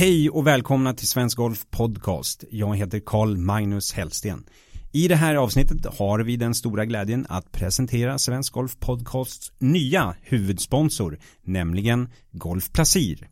[0.00, 2.44] Hej och välkomna till Svensk Golf Podcast.
[2.50, 4.44] Jag heter Carl Magnus Hellsten.
[4.92, 10.14] I det här avsnittet har vi den stora glädjen att presentera Svensk Golf Podcasts nya
[10.22, 13.28] huvudsponsor, nämligen Golf Placir.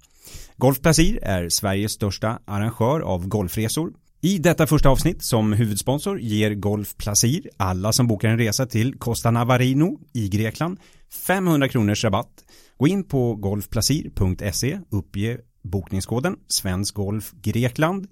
[0.57, 3.93] Golf Placir är Sveriges största arrangör av golfresor.
[4.21, 8.99] I detta första avsnitt som huvudsponsor ger Golf Placir alla som bokar en resa till
[8.99, 10.79] Costa Navarino i Grekland
[11.27, 12.45] 500 kronors rabatt.
[12.79, 15.39] Gå in på golfplacir.se, uppge
[15.71, 18.07] bokningskoden Svensk Golf Grekland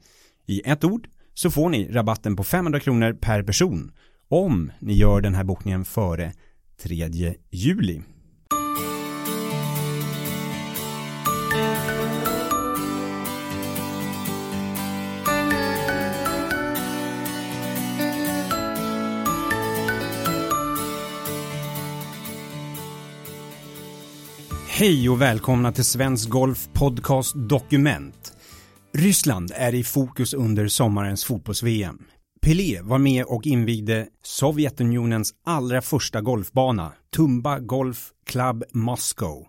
[0.47, 3.93] i ett ord så får ni rabatten på 500 kronor per person
[4.29, 6.33] om ni gör den här bokningen före
[6.83, 8.03] 3 juli.
[24.79, 28.33] Hej och välkomna till Svensk Golf Podcast Dokument.
[28.95, 32.03] Ryssland är i fokus under sommarens fotbolls-VM.
[32.41, 39.47] Pelé var med och invigde Sovjetunionens allra första golfbana, Tumba Golf Club Moscow.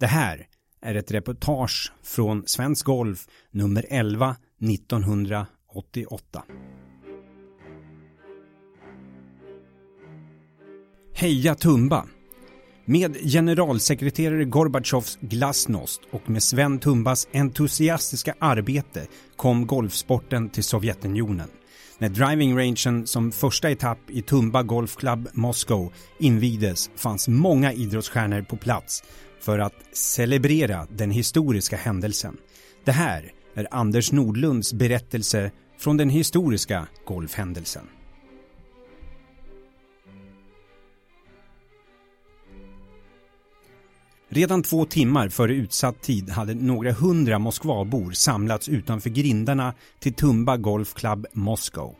[0.00, 0.46] Det här
[0.82, 6.42] är ett reportage från Svensk Golf nummer 11 1988.
[11.14, 12.04] Heja Tumba!
[12.86, 21.48] Med generalsekreterare Gorbatjovs glasnost och med Sven Tumbas entusiastiska arbete kom golfsporten till Sovjetunionen.
[21.98, 28.42] När driving rangen som första etapp i Tumba Golf Club Moskva invigdes fanns många idrottsstjärnor
[28.42, 29.02] på plats
[29.40, 32.36] för att celebrera den historiska händelsen.
[32.84, 37.84] Det här är Anders Nordlunds berättelse från den historiska golfhändelsen.
[44.34, 50.56] Redan två timmar före utsatt tid hade några hundra Moskvabor samlats utanför grindarna till Tumba
[50.56, 51.90] Golf Club Moskva.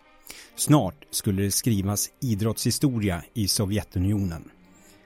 [0.56, 4.44] Snart skulle det skrivas idrottshistoria i Sovjetunionen.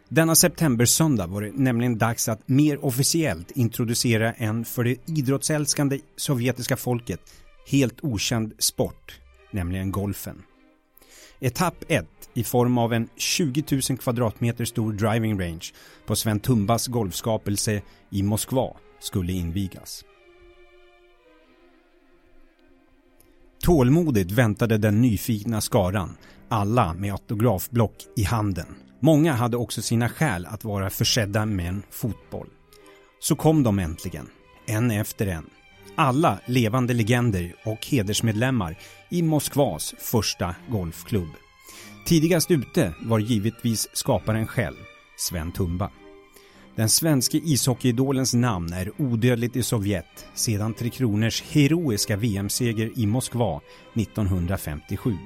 [0.08, 6.76] Denna septembersöndag var det nämligen dags att mer officiellt introducera en för det idrottsälskande sovjetiska
[6.76, 7.20] folket
[7.66, 10.42] helt okänd sport, nämligen golfen.
[11.40, 15.64] Etapp 1 i form av en 20 000 kvadratmeter stor driving range
[16.06, 20.04] på Sven Tumbas golfskapelse i Moskva skulle invigas.
[23.64, 26.16] Tålmodigt väntade den nyfikna skaran,
[26.48, 28.66] alla med autografblock i handen.
[29.00, 32.48] Många hade också sina skäl att vara försedda med en fotboll.
[33.20, 34.28] Så kom de äntligen,
[34.66, 35.50] en efter en.
[36.00, 38.78] Alla levande legender och hedersmedlemmar
[39.08, 41.28] i Moskvas första golfklubb.
[42.06, 44.76] Tidigast ute var givetvis skaparen själv,
[45.16, 45.90] Sven Tumba.
[46.76, 53.60] Den svenske ishockeyidolens namn är odödligt i Sovjet sedan Tre Kronors heroiska VM-seger i Moskva
[53.94, 55.16] 1957.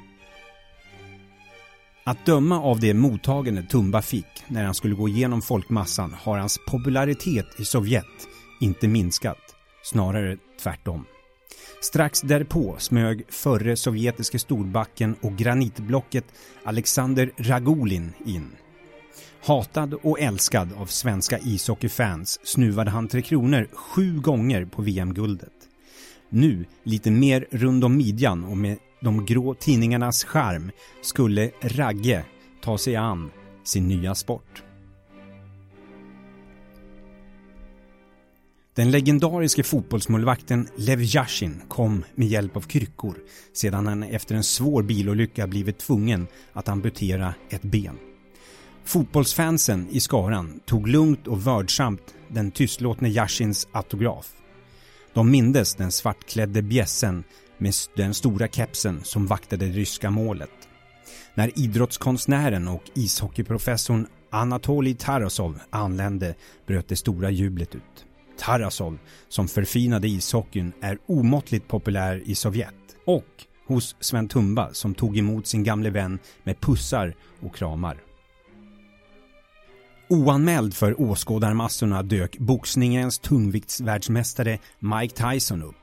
[2.05, 6.59] Att döma av det mottagande Tumba fick när han skulle gå igenom folkmassan har hans
[6.67, 8.29] popularitet i Sovjet
[8.61, 9.52] inte minskat,
[9.83, 11.05] snarare tvärtom.
[11.81, 16.25] Strax därpå smög förre sovjetiske storbacken och granitblocket
[16.65, 18.51] Alexander Ragulin in.
[19.45, 25.53] Hatad och älskad av svenska ishockeyfans snuvade han Tre Kronor sju gånger på VM-guldet.
[26.29, 30.71] Nu, lite mer rund om midjan och med de grå tidningarnas charm,
[31.03, 32.25] skulle Ragge
[32.63, 33.31] ta sig an
[33.65, 34.63] sin nya sport.
[38.75, 43.19] Den legendariske fotbollsmålvakten Lev Yashin kom med hjälp av kryckor
[43.53, 47.99] sedan han efter en svår bilolycka blivit tvungen att amputera ett ben.
[48.85, 54.33] Fotbollsfansen i skaran tog lugnt och vördsamt den tystlåtne Yashins autograf.
[55.15, 57.25] De mindes den svartklädde bjässen
[57.59, 60.69] med den stora kepsen som vaktade det ryska målet.
[61.35, 66.35] När idrottskonstnären och ishockeyprofessorn Anatolij Tarasov anlände
[66.67, 68.07] bröt det stora jublet ut.
[68.39, 68.99] Tarasov,
[69.29, 72.75] som förfinade ishockeyn, är omåttligt populär i Sovjet
[73.07, 78.03] och hos Sven Tumba som tog emot sin gamle vän med pussar och kramar.
[80.09, 85.77] Oanmäld för åskådarmassorna dök boxningens tungviktsvärldsmästare Mike Tyson upp.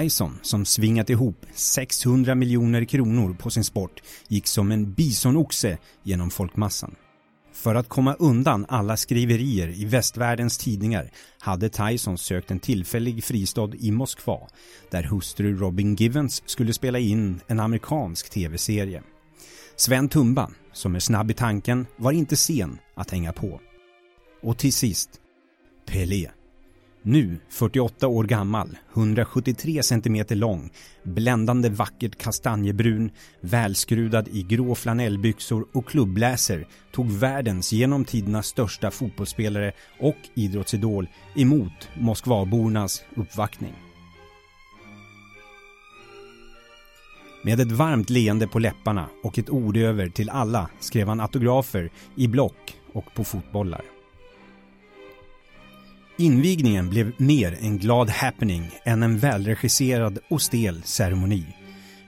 [0.00, 6.30] Tyson, som svingat ihop 600 miljoner kronor på sin sport, gick som en bisonoxe genom
[6.30, 6.94] folkmassan.
[7.62, 13.70] För att komma undan alla skriverier i västvärldens tidningar hade Tyson sökt en tillfällig fristad
[13.78, 14.48] i Moskva
[14.90, 19.02] där hustru Robin Givens skulle spela in en amerikansk tv-serie.
[19.76, 23.60] Sven Tumba, som är snabb i tanken, var inte sen att hänga på.
[24.42, 25.10] Och till sist,
[25.86, 26.30] Pelé.
[27.04, 30.70] Nu 48 år gammal, 173 centimeter lång,
[31.02, 33.10] bländande vackert kastanjebrun,
[33.40, 41.88] välskrudad i grå flanellbyxor och klubbläser tog världens genom tiderna största fotbollsspelare och idrottsidol emot
[42.00, 43.74] Moskvabornas uppvaktning.
[47.44, 51.90] Med ett varmt leende på läpparna och ett ord över till alla skrev han autografer
[52.16, 54.01] i block och på fotbollar.
[56.22, 61.44] Invigningen blev mer en glad happening än en välregisserad och stel ceremoni.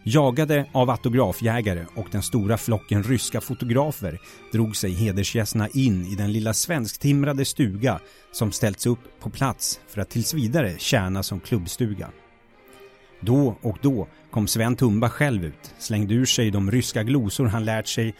[0.03, 4.19] Jagade av autografjägare och den stora flocken ryska fotografer
[4.53, 8.01] drog sig hedersgästerna in i den lilla svensktimrade stuga
[8.33, 12.11] som ställts upp på plats för att tills vidare tjäna som klubbstuga.
[13.21, 17.65] Då och då kom Sven Tumba själv ut, slängde ur sig de ryska glosor han
[17.65, 18.15] lärt sig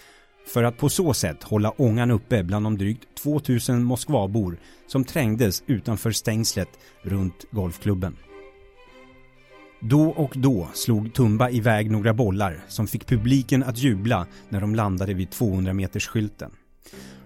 [0.47, 5.63] för att på så sätt hålla ångan uppe bland de drygt 2000 Moskvabor som trängdes
[5.67, 6.69] utanför stängslet
[7.03, 8.17] runt golfklubben.
[9.81, 14.75] Då och då slog Tumba iväg några bollar som fick publiken att jubla när de
[14.75, 16.51] landade vid 200 meters skylten.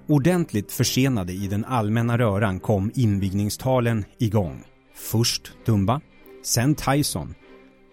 [0.07, 4.65] Ordentligt försenade i den allmänna röran kom invigningstalen igång.
[4.95, 6.01] Först Tumba,
[6.43, 7.35] sen Tyson,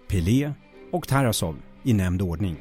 [0.08, 0.54] Pelé
[0.92, 2.56] och Tarasov i nämnd ordning.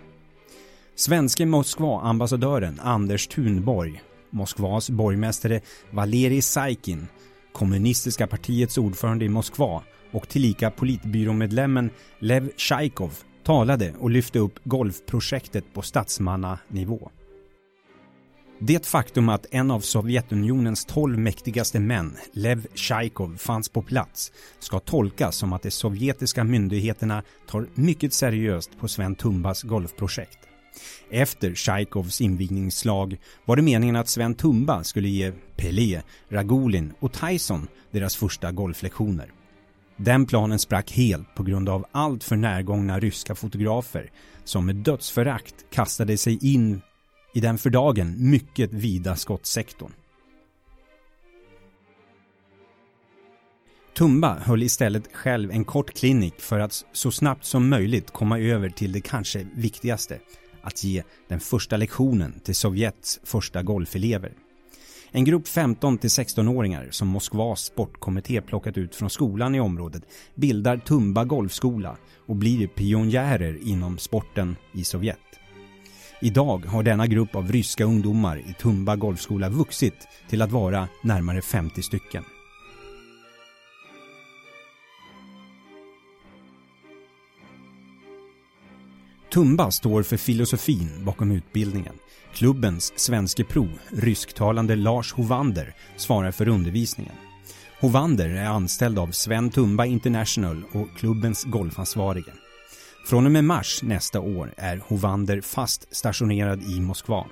[0.96, 5.60] Svenske Moskva-ambassadören Anders Thunborg, Moskvas borgmästare
[5.90, 7.06] Valerij Saikin,
[7.52, 9.82] kommunistiska partiets ordförande i Moskva
[10.12, 17.10] och tillika politbyråmedlemmen Lev Tjajkov talade och lyfte upp golfprojektet på statsmannanivå.
[18.58, 24.80] Det faktum att en av Sovjetunionens tolv mäktigaste män, Lev Tjajkov, fanns på plats ska
[24.80, 30.43] tolkas som att de sovjetiska myndigheterna tar mycket seriöst på Sven Tumbas golfprojekt.
[31.10, 37.68] Efter Tjajkovs invigningsslag var det meningen att Sven Tumba skulle ge Pelé, Ragulin och Tyson
[37.90, 39.32] deras första golflektioner.
[39.96, 44.10] Den planen sprack helt på grund av allt för närgångna ryska fotografer
[44.44, 46.80] som med dödsförakt kastade sig in
[47.34, 49.92] i den för dagen mycket vida skottsektorn.
[53.94, 58.68] Tumba höll istället själv en kort klinik för att så snabbt som möjligt komma över
[58.68, 60.18] till det kanske viktigaste,
[60.64, 64.32] att ge den första lektionen till Sovjets första golfelever.
[65.10, 70.02] En grupp 15 16-åringar som Moskvas sportkommitté plockat ut från skolan i området
[70.34, 71.96] bildar Tumba golfskola
[72.26, 75.18] och blir pionjärer inom sporten i Sovjet.
[76.20, 81.42] Idag har denna grupp av ryska ungdomar i Tumba golfskola vuxit till att vara närmare
[81.42, 82.24] 50 stycken.
[89.34, 91.94] Tumba står för filosofin bakom utbildningen.
[92.34, 97.12] Klubbens svenske pro, rysktalande Lars Hovander, svarar för undervisningen.
[97.80, 102.32] Hovander är anställd av Sven Tumba International och klubbens golfansvarige.
[103.06, 107.26] Från och med mars nästa år är Hovander fast stationerad i Moskva.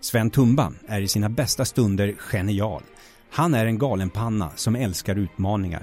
[0.00, 2.82] Sven Tumba är i sina bästa stunder genial.
[3.30, 5.82] Han är en galenpanna som älskar utmaningar.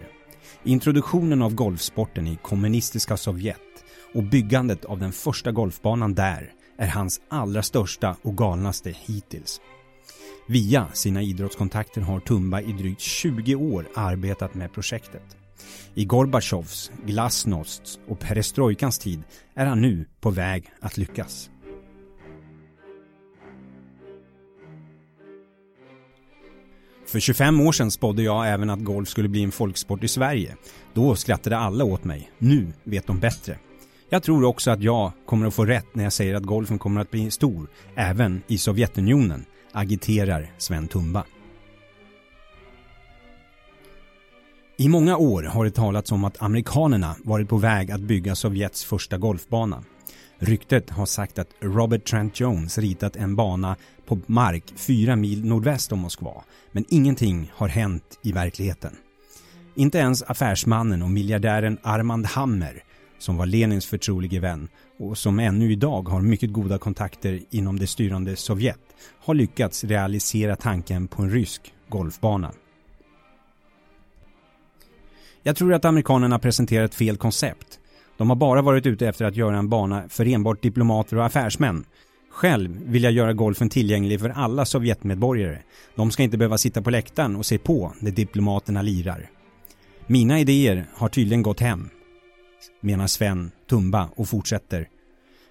[0.64, 3.69] Introduktionen av golfsporten i kommunistiska Sovjet
[4.14, 9.62] och byggandet av den första golfbanan där är hans allra största och galnaste hittills.
[10.48, 15.38] Via sina idrottskontakter har Tumba i drygt 20 år arbetat med projektet.
[15.94, 19.24] I Gorbatjovs, Glasnosts och Perestrojkans tid
[19.56, 21.50] är han nu på väg att lyckas.
[27.06, 30.56] För 25 år sedan spådde jag även att golf skulle bli en folksport i Sverige.
[30.94, 32.32] Då skrattade alla åt mig.
[32.38, 33.58] Nu vet de bättre.
[34.12, 37.02] Jag tror också att jag kommer att få rätt när jag säger att golfen kommer
[37.02, 41.24] att bli stor, även i Sovjetunionen, agiterar Sven Tumba.
[44.78, 48.84] I många år har det talats om att amerikanerna varit på väg att bygga Sovjets
[48.84, 49.84] första golfbana.
[50.38, 53.76] Ryktet har sagt att Robert Trent Jones ritat en bana
[54.06, 58.96] på mark fyra mil nordväst om Moskva, men ingenting har hänt i verkligheten.
[59.76, 62.84] Inte ens affärsmannen och miljardären Armand Hammer
[63.20, 64.68] som var Lenins förtrolige vän
[65.00, 68.80] och som ännu idag har mycket goda kontakter inom det styrande Sovjet,
[69.20, 72.52] har lyckats realisera tanken på en rysk golfbana.
[75.44, 77.80] Jag tror att amerikanerna presenterat fel koncept.
[78.18, 81.86] De har bara varit ute efter att göra en bana för enbart diplomater och affärsmän.
[82.32, 85.58] Själv vill jag göra golfen tillgänglig för alla Sovjetmedborgare.
[85.96, 89.30] De ska inte behöva sitta på läktaren och se på när diplomaterna lirar.
[90.08, 91.90] Mina idéer har tydligen gått hem
[92.82, 94.88] menar Sven Tumba och fortsätter.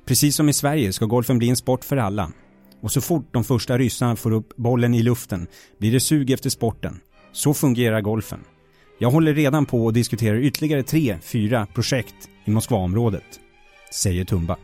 [0.05, 2.33] Precis som i Sverige ska golfen bli en sport för alla.
[2.81, 5.47] Och så fort de första ryssarna får upp bollen i luften
[5.79, 7.01] blir det sug efter sporten.
[7.33, 8.41] Så fungerar golfen.
[8.99, 13.41] Jag håller redan på och diskuterar ytterligare tre, fyra projekt i Moskvaområdet,
[13.93, 14.57] säger Tumba.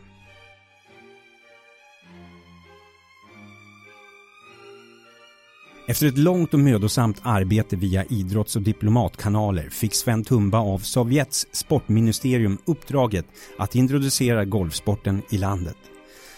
[5.87, 11.47] Efter ett långt och mödosamt arbete via idrotts och diplomatkanaler fick Sven Tumba av Sovjets
[11.51, 13.25] sportministerium uppdraget
[13.57, 15.77] att introducera golfsporten i landet.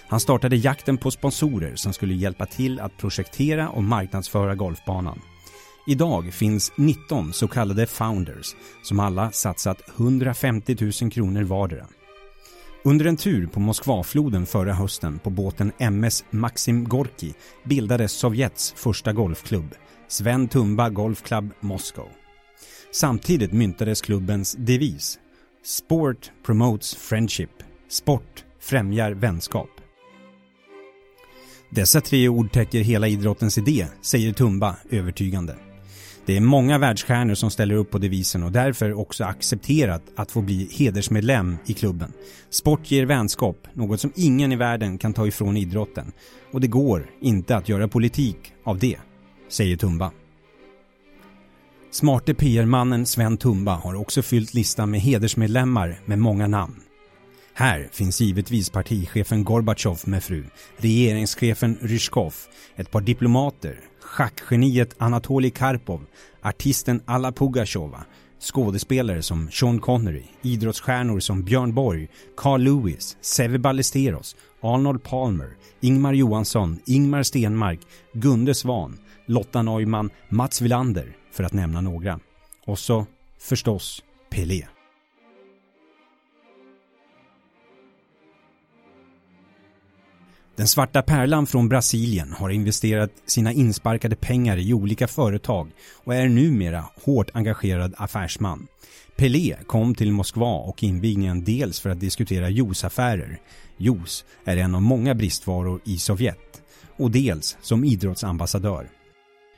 [0.07, 5.19] Han startade jakten på sponsorer som skulle hjälpa till att projektera och marknadsföra golfbanan.
[5.87, 11.85] Idag finns 19 så kallade founders som alla satsat 150 000 kronor vardera.
[12.83, 19.13] Under en tur på Moskvafloden förra hösten på båten MS Maxim Gorki bildades Sovjets första
[19.13, 19.75] golfklubb,
[20.07, 22.07] Sven Tumba Golf Club Moscow.
[22.91, 25.19] Samtidigt myntades klubbens devis
[25.63, 27.49] Sport promotes friendship.
[27.89, 29.69] Sport främjar vänskap.
[31.69, 35.66] Dessa tre ord täcker hela idrottens idé, säger Tumba övertygande.
[36.27, 40.41] Det är många världsstjärnor som ställer upp på devisen och därför också accepterat att få
[40.41, 42.13] bli hedersmedlem i klubben.
[42.49, 46.11] Sport ger vänskap, något som ingen i världen kan ta ifrån idrotten.
[46.51, 48.97] Och det går inte att göra politik av det,
[49.49, 50.11] säger Tumba.
[51.91, 56.75] Smarte PR-mannen Sven Tumba har också fyllt listan med hedersmedlemmar med många namn.
[57.53, 60.43] Här finns givetvis partichefen Gorbatjov med fru,
[60.77, 62.33] regeringschefen Ryzjkov,
[62.75, 63.79] ett par diplomater,
[64.17, 66.01] schackgeniet Anatolij Karpov,
[66.41, 68.05] artisten Alla Pugacheva,
[68.39, 72.07] skådespelare som Sean Connery, idrottsstjärnor som Björn Borg,
[72.37, 75.49] Carl Lewis, Seve Ballesteros, Arnold Palmer,
[75.81, 77.79] Ingmar Johansson, Ingmar Stenmark,
[78.13, 82.19] Gunde Svan, Lotta Neumann, Mats Wilander, för att nämna några.
[82.65, 83.05] Och så,
[83.39, 84.76] förstås, Pelé.
[90.57, 95.71] Den svarta pärlan från Brasilien har investerat sina insparkade pengar i olika företag
[96.03, 98.67] och är numera hårt engagerad affärsman.
[99.15, 103.39] Pelé kom till Moskva och invigningen dels för att diskutera juiceaffärer.
[103.77, 106.61] Juice är en av många bristvaror i Sovjet.
[106.97, 108.89] Och dels som idrottsambassadör.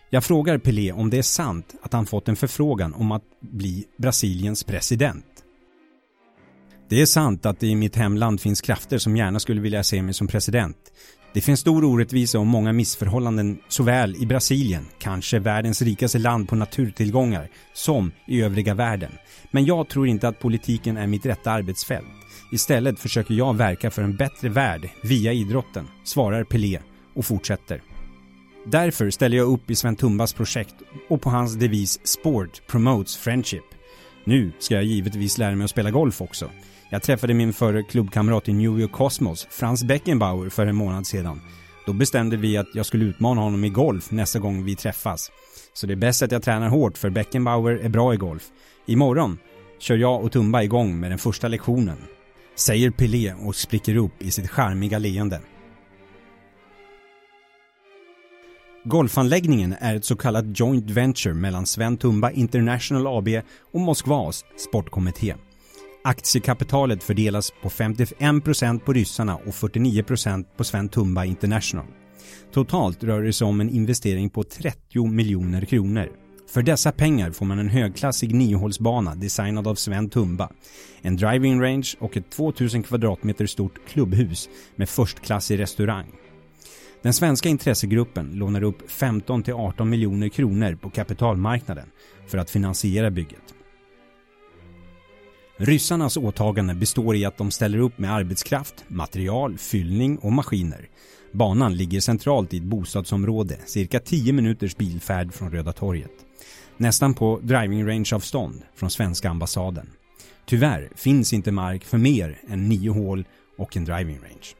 [0.09, 3.85] Jag frågar Pelé om det är sant att han fått en förfrågan om att bli
[3.97, 5.25] Brasiliens president.
[6.89, 10.01] Det är sant att det i mitt hemland finns krafter som gärna skulle vilja se
[10.01, 10.77] mig som president.
[11.33, 16.55] Det finns stor orättvisa och många missförhållanden såväl i Brasilien, kanske världens rikaste land på
[16.55, 19.11] naturtillgångar, som i övriga världen.
[19.51, 22.07] Men jag tror inte att politiken är mitt rätta arbetsfält.
[22.51, 26.79] Istället försöker jag verka för en bättre värld via idrotten, svarar Pelé
[27.15, 27.81] och fortsätter.
[28.65, 30.75] Därför ställer jag upp i Sven Tumbas projekt
[31.09, 33.63] och på hans devis Sport promotes friendship.
[34.23, 36.49] Nu ska jag givetvis lära mig att spela golf också.
[36.91, 41.41] Jag träffade min förre klubbkamrat i New York Cosmos, Franz Beckenbauer, för en månad sedan.
[41.85, 45.31] Då bestämde vi att jag skulle utmana honom i golf nästa gång vi träffas.
[45.73, 48.43] Så det är bäst att jag tränar hårt för Beckenbauer är bra i golf.
[48.85, 49.37] Imorgon
[49.79, 51.97] kör jag och Tumba igång med den första lektionen.
[52.55, 55.41] Säger Pelé och spricker upp i sitt charmiga leende.
[58.83, 63.27] Golfanläggningen är ett så kallat joint venture mellan Sven Tumba International AB
[63.71, 65.35] och Moskvas sportkommitté.
[66.03, 71.85] Aktiekapitalet fördelas på 51% på ryssarna och 49% på Sven Tumba International.
[72.53, 76.09] Totalt rör det sig om en investering på 30 miljoner kronor.
[76.49, 80.49] För dessa pengar får man en högklassig niohålsbana designad av Sven Tumba,
[81.01, 86.11] en driving range och ett 2000 kvadratmeter stort klubbhus med förstklassig restaurang.
[87.01, 91.87] Den svenska intressegruppen lånar upp 15 18 miljoner kronor på kapitalmarknaden
[92.27, 93.58] för att finansiera bygget.
[95.61, 100.89] Ryssarnas åtagande består i att de ställer upp med arbetskraft, material, fyllning och maskiner.
[101.31, 106.11] Banan ligger centralt i ett bostadsområde, cirka 10 minuters bilfärd från Röda torget.
[106.77, 109.89] Nästan på driving range-avstånd från svenska ambassaden.
[110.45, 113.25] Tyvärr finns inte mark för mer än nio hål
[113.57, 114.58] och en driving range.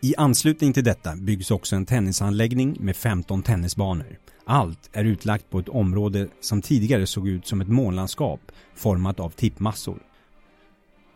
[0.00, 4.18] I anslutning till detta byggs också en tennisanläggning med 15 tennisbanor.
[4.44, 8.40] Allt är utlagt på ett område som tidigare såg ut som ett månlandskap
[8.74, 9.98] format av tippmassor.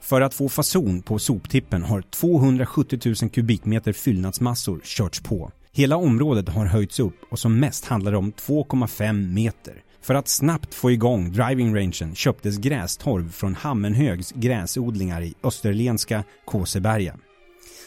[0.00, 5.50] För att få fason på soptippen har 270 000 kubikmeter fyllnadsmassor körts på.
[5.72, 9.82] Hela området har höjts upp och som mest handlar det om 2,5 meter.
[10.02, 17.16] För att snabbt få igång driving rangen köptes grästorv från Hammenhögs gräsodlingar i österlenska Kåseberga.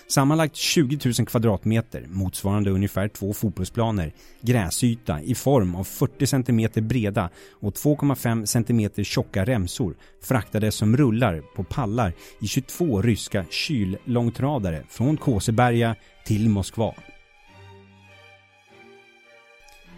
[0.08, 7.30] Sammanlagt 20 000 kvadratmeter, motsvarande ungefär två fotbollsplaner, gräsyta i form av 40 cm breda
[7.52, 15.18] och 2,5 cm tjocka remsor fraktades som rullar på pallar i 22 ryska kyllångtradare från
[15.18, 15.96] Kåseberga
[16.26, 16.94] till Moskva.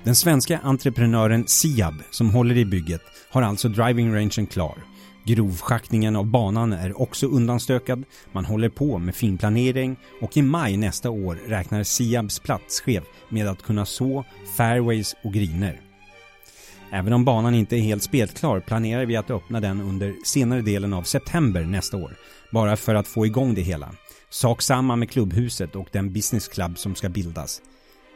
[0.03, 4.94] Den svenska entreprenören Siab som håller i bygget har alltså driving rangen klar.
[5.25, 11.09] Grovschaktningen av banan är också undanstökad, man håller på med finplanering och i maj nästa
[11.09, 14.25] år räknar Siabs platschef med att kunna så
[14.57, 15.81] fairways och griner.
[16.91, 20.93] Även om banan inte är helt spelklar planerar vi att öppna den under senare delen
[20.93, 22.15] av september nästa år,
[22.51, 23.91] bara för att få igång det hela.
[24.29, 27.61] Sak samma med klubbhuset och den business club som ska bildas.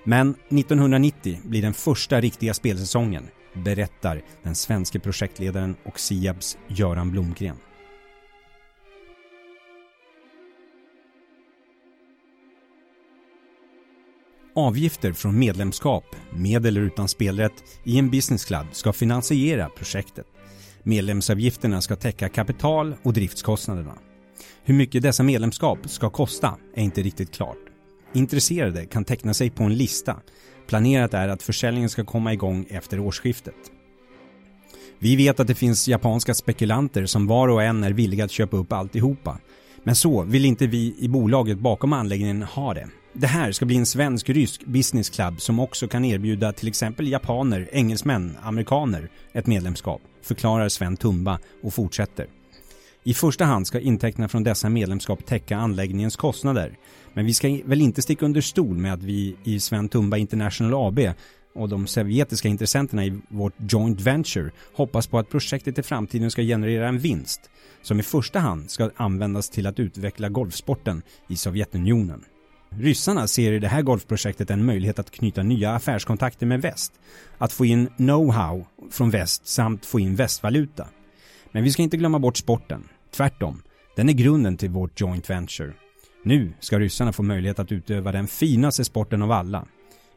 [0.03, 7.57] Men 1990 blir den första riktiga spelsäsongen, berättar den svenska projektledaren och Siabs Göran Blomgren.
[14.55, 20.25] Avgifter från medlemskap, med eller utan spelrätt, i en business club ska finansiera projektet.
[20.83, 23.97] Medlemsavgifterna ska täcka kapital och driftskostnaderna.
[24.63, 27.57] Hur mycket dessa medlemskap ska kosta är inte riktigt klart.
[28.13, 30.15] Intresserade kan teckna sig på en lista.
[30.69, 33.55] Planerat är att försäljningen ska komma igång efter årsskiftet.
[34.99, 38.57] Vi vet att det finns japanska spekulanter som var och en är villiga att köpa
[38.57, 39.37] upp alltihopa.
[39.83, 42.87] Men så vill inte vi i bolaget bakom anläggningen ha det.
[43.13, 47.69] Det här ska bli en svensk-rysk business club som också kan erbjuda till exempel japaner,
[47.71, 52.27] engelsmän, amerikaner ett medlemskap, förklarar Sven Tumba och fortsätter.
[53.03, 56.77] I första hand ska intäkterna från dessa medlemskap täcka anläggningens kostnader.
[57.13, 60.87] Men vi ska väl inte sticka under stol med att vi i Sven Tumba International
[60.87, 60.99] AB
[61.55, 66.41] och de sovjetiska intressenterna i vårt joint venture hoppas på att projektet i framtiden ska
[66.41, 67.49] generera en vinst
[67.81, 72.25] som i första hand ska användas till att utveckla golfsporten i Sovjetunionen.
[72.69, 76.93] Ryssarna ser i det här golfprojektet en möjlighet att knyta nya affärskontakter med väst,
[77.37, 80.87] att få in know-how från väst samt få in västvaluta.
[81.51, 82.83] Men vi ska inte glömma bort sporten.
[83.11, 83.61] Tvärtom,
[83.95, 85.73] den är grunden till vårt joint venture.
[86.23, 89.65] Nu ska ryssarna få möjlighet att utöva den finaste sporten av alla.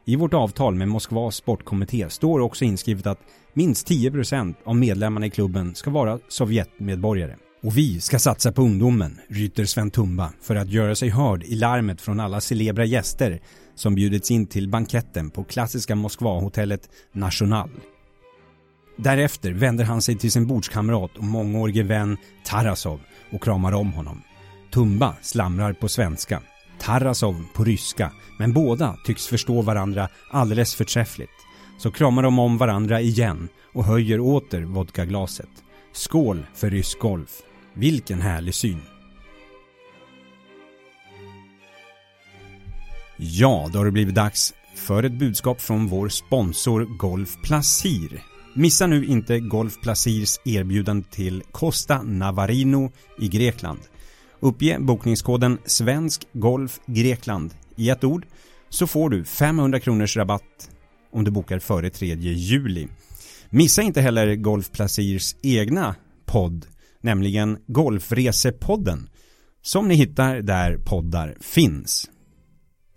[0.05, 3.19] I vårt avtal med Moskvas sportkommitté står också inskrivet att
[3.53, 7.35] minst 10% av medlemmarna i klubben ska vara Sovjetmedborgare.
[7.63, 11.55] Och vi ska satsa på ungdomen, ryter Sven Tumba för att göra sig hörd i
[11.55, 13.41] larmet från alla celebra gäster
[13.75, 17.69] som bjudits in till banketten på klassiska Moskvahotellet National.
[18.97, 22.99] Därefter vänder han sig till sin bordskamrat och mångårige vän Tarasov
[23.31, 24.21] och kramar om honom.
[24.73, 26.41] Tumba slamrar på svenska,
[26.79, 31.31] Tarasov på ryska, men båda tycks förstå varandra alldeles förträffligt.
[31.77, 35.49] Så kramar de om varandra igen och höjer åter vodkaglaset.
[35.91, 37.29] Skål för rysk golf.
[37.73, 38.81] Vilken härlig syn.
[43.17, 48.23] Ja, då har det blivit dags för ett budskap från vår sponsor Golf Placir.
[48.53, 53.79] Missa nu inte Golf Placirs erbjudande till Costa Navarino i Grekland.
[54.43, 58.25] Uppge bokningskoden Svensk Golf Grekland i ett ord
[58.69, 60.69] så får du 500 kronors rabatt
[61.11, 62.87] om du bokar före 3 juli.
[63.49, 66.65] Missa inte heller Golf Placirs egna podd,
[67.01, 69.09] nämligen Golfresepodden,
[69.61, 72.09] som ni hittar där poddar finns.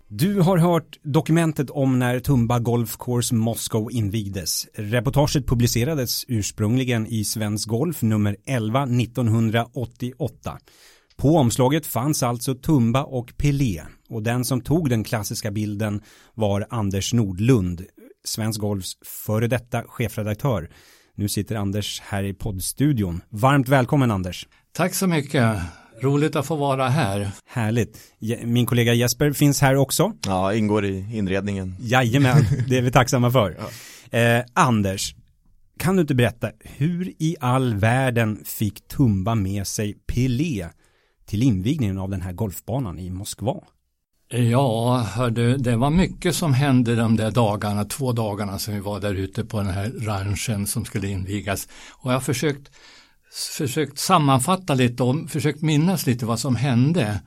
[0.07, 4.67] Du har hört dokumentet om när Tumba Golf Course Moscow invigdes.
[4.73, 10.59] Reportaget publicerades ursprungligen i Svensk Golf nummer 11 1988.
[11.21, 16.01] På omslaget fanns alltså Tumba och Pelé och den som tog den klassiska bilden
[16.33, 17.85] var Anders Nordlund,
[18.25, 20.69] Svensk Golfs före detta chefredaktör.
[21.15, 23.21] Nu sitter Anders här i poddstudion.
[23.29, 24.47] Varmt välkommen Anders.
[24.71, 25.57] Tack så mycket.
[26.01, 27.31] Roligt att få vara här.
[27.47, 27.97] Härligt.
[28.43, 30.13] Min kollega Jesper finns här också.
[30.25, 31.75] Ja, ingår i inredningen.
[31.79, 33.57] Jajamän, det är vi tacksamma för.
[34.11, 34.19] Ja.
[34.19, 35.15] Eh, Anders,
[35.79, 40.67] kan du inte berätta, hur i all världen fick Tumba med sig Pelé
[41.27, 43.63] till invigningen av den här golfbanan i Moskva?
[44.29, 48.99] Ja, hörde, det var mycket som hände de där dagarna, två dagarna som vi var
[48.99, 51.67] där ute på den här ranchen som skulle invigas.
[51.91, 52.71] Och jag har försökt,
[53.57, 57.21] försökt sammanfatta lite och försökt minnas lite vad som hände.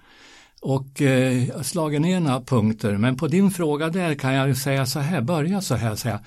[0.63, 4.99] Och eh, slagit ner några punkter, men på din fråga där kan jag säga så
[4.99, 6.21] här, börja så här säga.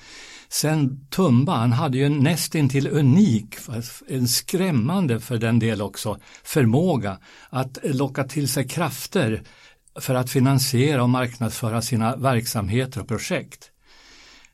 [0.54, 3.56] Sen Tumba, han hade ju en nästintill unik,
[4.08, 7.18] en skrämmande för den del också, förmåga
[7.50, 9.42] att locka till sig krafter
[10.00, 13.70] för att finansiera och marknadsföra sina verksamheter och projekt.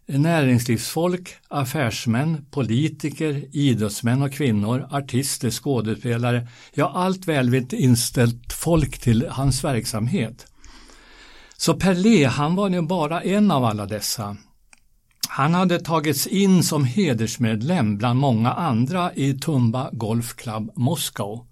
[0.06, 9.64] Näringslivsfolk, affärsmän, politiker, idrottsmän och kvinnor, artister, skådespelare, ja allt välvilligt inställt folk till hans
[9.64, 10.46] verksamhet.
[11.56, 14.36] Så Perlé, han var nu bara en av alla dessa.
[15.28, 21.46] Han hade tagits in som hedersmedlem bland många andra i Tumba Golf Club Moskau.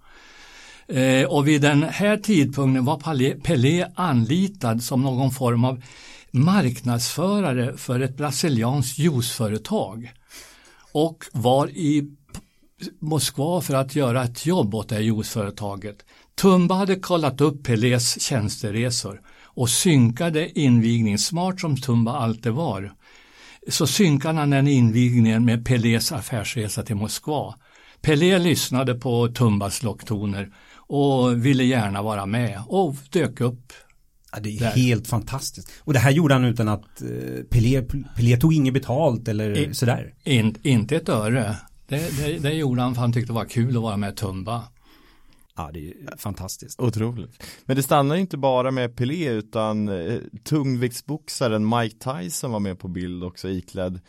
[0.89, 5.83] Eh, och vid den här tidpunkten var Pelé anlitad som någon form av
[6.31, 10.13] marknadsförare för ett brasilianskt juiceföretag
[10.93, 12.11] och var i
[12.99, 16.05] Moskva för att göra ett jobb åt det här juiceföretaget.
[16.35, 22.93] Tumba hade kollat upp Pelés tjänsteresor och synkade invigningen, smart som Tumba alltid var.
[23.69, 27.55] Så synkade han den invigningen med Pelés affärsresa till Moskva.
[28.01, 33.73] Pelé lyssnade på Tumbas locktoner och ville gärna vara med och dök upp
[34.33, 34.71] Ja, det är där.
[34.71, 35.73] helt fantastiskt.
[35.81, 37.83] Och det här gjorde han utan att eh, Pelé,
[38.17, 40.15] Pelé tog inget betalt eller I, sådär?
[40.25, 41.57] In, inte ett öre.
[41.89, 44.63] Det, det, det gjorde han för han tyckte det var kul att vara med Tumba.
[45.59, 46.81] Ja, det är fantastiskt.
[46.81, 47.43] Otroligt.
[47.65, 52.89] Men det stannar inte bara med Pelé utan eh, tungviktsboxaren Mike Tyson var med på
[52.89, 54.01] bild också iklädd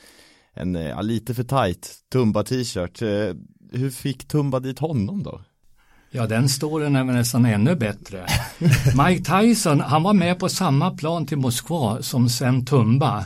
[0.53, 3.01] en eh, lite för tight Tumba t-shirt.
[3.01, 3.35] Eh,
[3.71, 5.41] hur fick Tumba dit honom då?
[6.11, 8.25] Ja, den storyn är nästan ännu bättre.
[9.07, 13.25] Mike Tyson, han var med på samma plan till Moskva som sen Tumba.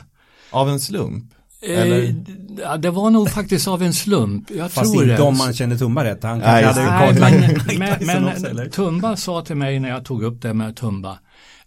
[0.51, 1.32] Av en slump?
[1.63, 4.51] Eh, det var nog faktiskt av en slump.
[4.51, 5.21] Jag Fast tror inte det.
[5.21, 6.23] om man kände Tumba rätt.
[6.23, 6.83] Han Nej, hade
[7.19, 11.19] nej, men, men, men Tumba sa till mig när jag tog upp det med Tumba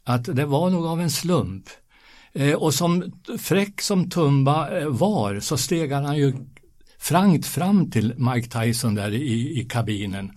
[0.05, 1.65] att det var nog av en slump.
[2.33, 6.33] Eh, och som fräck som Tumba eh, var så steg han ju
[6.99, 10.33] frankt fram till Mike Tyson där i, i kabinen.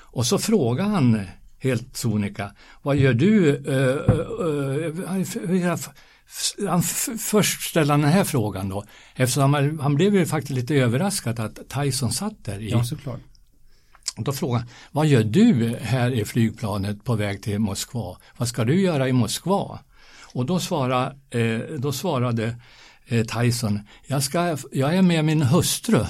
[0.00, 1.20] Och så frågade han
[1.58, 2.50] helt sonika,
[2.82, 3.56] vad gör du?
[3.56, 3.96] Uh,
[4.40, 5.78] uh, uh,
[6.68, 6.82] han
[7.18, 11.40] först ställde han den här frågan då, eftersom han, han blev ju faktiskt lite överraskad
[11.40, 12.70] att Tyson satt där i.
[12.70, 13.20] Ja, såklart.
[14.16, 18.16] Och då frågade han, vad gör du här i flygplanet på väg till Moskva?
[18.36, 19.78] Vad ska du göra i Moskva?
[20.34, 22.56] Och då, svara, eh, då svarade
[23.06, 26.04] eh, Tyson, jag, ska, jag är med min hustru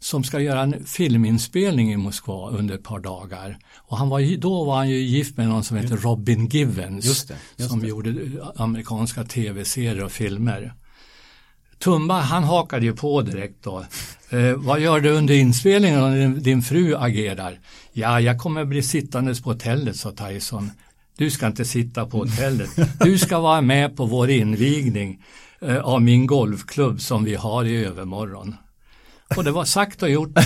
[0.00, 3.58] som ska göra en filminspelning i Moskva under ett par dagar.
[3.76, 7.28] Och han var, då var han ju gift med någon som heter Robin Givens just
[7.28, 7.88] det, just som det.
[7.88, 8.14] gjorde
[8.56, 10.74] amerikanska tv-serier och filmer.
[11.78, 13.84] Tumba han hakade ju på direkt då.
[14.30, 17.58] Eh, vad gör du under inspelningen om din, din fru agerar?
[17.92, 20.70] Ja, jag kommer bli sittandes på hotellet, sa Tyson.
[21.18, 22.70] Du ska inte sitta på hotellet.
[23.00, 25.22] Du ska vara med på vår invigning
[25.60, 28.54] eh, av min golfklubb som vi har i övermorgon.
[29.36, 30.30] Och det var sagt och gjort.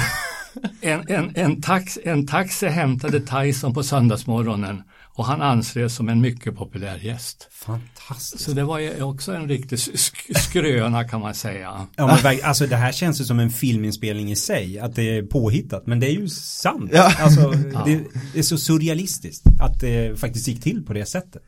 [0.81, 4.83] En, en, en, tax, en taxi hämtade Tyson på söndagsmorgonen
[5.15, 7.49] och han anses som en mycket populär gäst.
[7.51, 8.45] Fantastiskt.
[8.45, 11.87] Så det var ju också en riktig sk skröna kan man säga.
[11.97, 15.23] Ja, men, alltså det här känns ju som en filminspelning i sig, att det är
[15.23, 16.91] påhittat, men det är ju sant.
[16.95, 17.13] Ja.
[17.19, 17.51] Alltså,
[17.85, 21.43] det, det är så surrealistiskt att det faktiskt gick till på det sättet.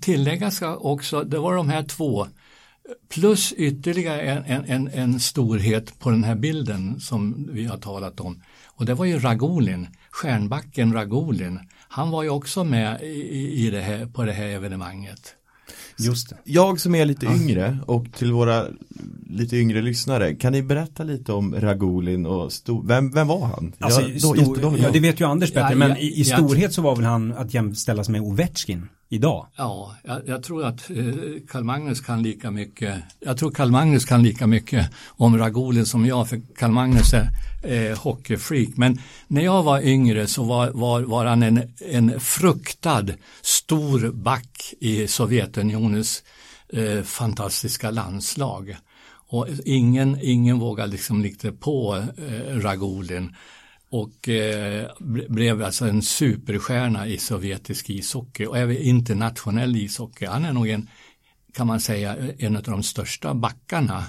[0.00, 2.26] Tillägga ska också, det var de här två
[3.08, 8.20] Plus ytterligare en, en, en, en, storhet på den här bilden som vi har talat
[8.20, 8.42] om.
[8.66, 11.60] Och det var ju Ragolin, stjärnbacken Ragolin.
[11.88, 15.36] Han var ju också med i, i det här, på det här evenemanget.
[15.98, 16.36] Just det.
[16.44, 18.66] Jag som är lite yngre och till våra
[19.30, 23.72] lite yngre lyssnare, kan ni berätta lite om Ragolin och stor, vem, vem var han?
[23.78, 26.72] Alltså, jag, stor, ja, det vet ju Anders bättre, Ja, men ja, i, i storhet
[26.72, 29.46] så var väl han att jämställas med Ovechkin idag.
[29.56, 30.96] Ja, jag, jag tror att eh,
[31.48, 33.02] Karl Magnus kan lika mycket.
[33.20, 37.90] Jag tror Karl Magnus kan lika mycket om Ragolin som jag, för Karl Magnus är
[37.90, 38.68] eh, hockeyfreak.
[38.76, 38.98] Men
[39.28, 43.06] när jag var yngre så var, var, var han en, en fruktad
[43.42, 46.22] stor back i Sovjetunionens
[46.72, 48.76] eh, fantastiska landslag.
[49.28, 53.34] Och ingen, ingen vågade liksom lite på eh, Ragolin
[53.92, 54.86] och eh,
[55.28, 60.26] blev alltså en superstjärna i sovjetisk ishockey och även internationell ishockey.
[60.26, 60.88] Han är nog en,
[61.54, 64.04] kan man säga, en av de största backarna.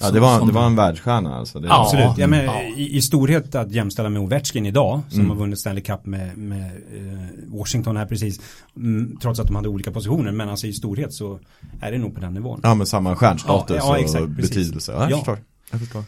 [0.00, 1.60] Ja, det var, det var en världsstjärna alltså.
[1.60, 1.82] Det Ja.
[1.82, 2.18] Absolut.
[2.18, 2.62] Ja, men, ja.
[2.62, 5.30] i, I storhet att jämställa med Ovechkin idag, som Mm.
[5.30, 8.40] har vunnit Stanley Cup med, med eh, Washington här precis,
[8.76, 11.40] mm, trots att de hade olika positioner, men alltså i storhet så
[11.80, 12.60] är det nog på den nivån.
[12.62, 14.50] Ja, men samma stjärnstatus Ja, ja, exakt, och precis.
[14.56, 14.92] betydelse.
[14.92, 15.16] Ja, jag Ja.
[15.16, 15.38] förstår.
[15.70, 16.04] Jag förstår.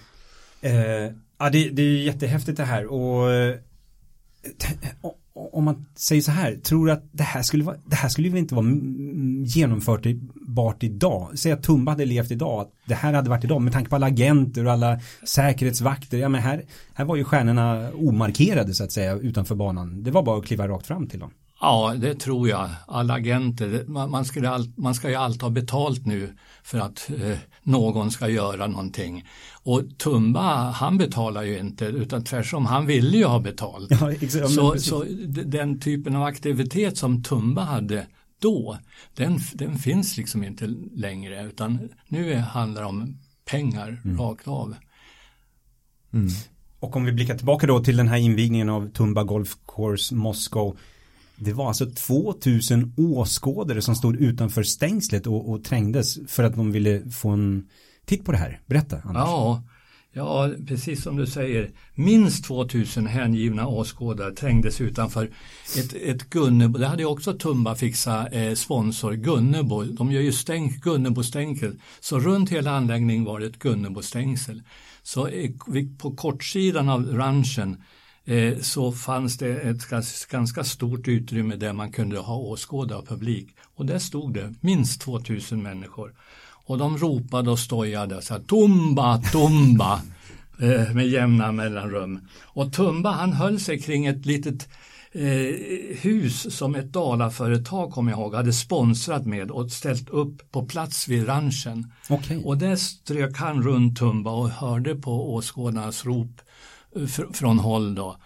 [0.61, 3.55] Eh, ja, det, det är jättehäftigt det här och eh,
[5.53, 8.29] om man säger så här, tror du att det här skulle vara, det här skulle
[8.29, 11.38] väl inte vara mm, genomförbart idag?
[11.38, 13.96] Säg att Tumba hade levt idag, att det här hade varit idag med tanke på
[13.96, 16.18] alla agenter och alla säkerhetsvakter.
[16.18, 16.62] Ja men här,
[16.94, 20.03] här var ju stjärnorna omarkerade så att säga utanför banan.
[20.03, 21.31] Det var bara att kliva rakt fram till dem.
[21.61, 22.68] Ja, det tror jag.
[22.87, 26.33] Alla agenter, man, man, skulle all, man ska ju allt ha betalt nu
[26.70, 29.24] för att eh, någon ska göra någonting.
[29.62, 33.90] Och Tumba, han betalar ju inte, utan tvärtom, han ville ju ha betalt.
[34.00, 34.35] Ja, exakt.
[34.42, 35.04] Men så, så
[35.44, 38.07] den typen av aktivitet som Tumba hade
[38.40, 38.78] då,
[39.14, 44.18] den, den finns liksom inte längre, utan nu är- handlar det om pengar Mm.
[44.18, 44.74] rakt av.
[46.81, 50.72] Och om vi blickar tillbaka då till den här invigningen av Tumba Golf Course Moskva.
[51.40, 56.72] Det var alltså 2000 åskådare som stod utanför stängslet och, och trängdes för att de
[56.72, 57.68] ville få en
[58.07, 58.61] titt på det här.
[58.66, 59.22] Berätta Anders.
[59.22, 59.62] Ja,
[60.12, 61.70] ja, precis som du säger.
[61.94, 65.31] Minst 2000 hängivna åskådare trängdes utanför
[65.79, 66.79] ett, ett Gunnebo.
[66.79, 69.85] Det hade ju också Tumba fixa eh, sponsor, Gunnebo.
[69.85, 71.81] De gör ju stänk, Gunnebo-stängsel.
[72.01, 74.62] Så runt hela anläggningen var det ett Gunnebo-stängsel.
[75.03, 75.51] Så eh,
[75.98, 77.77] på kortsidan av ranchen
[78.61, 79.88] så fanns det ett
[80.31, 83.49] ganska stort utrymme där man kunde ha åskådare och publik.
[83.75, 86.14] Och där stod det minst 2000 människor.
[86.69, 90.01] Och de ropade och stojade så här, Tumba, Tumba
[90.61, 92.21] eh, med jämna mellanrum.
[92.43, 94.69] Och Tumba han höll sig kring ett litet
[95.12, 95.55] eh,
[96.01, 101.09] hus som ett Dalaföretag, kommer jag ihåg, hade sponsrat med och ställt upp på plats
[101.09, 101.93] vid ranchen.
[102.09, 102.43] Okay.
[102.45, 106.48] Och där strök han runt Tumba och hörde på åskådarnas rop eh,
[107.33, 108.16] från håll då